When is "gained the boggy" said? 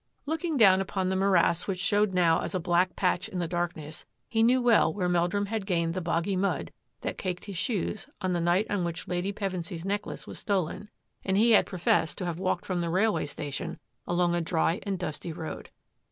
5.67-6.35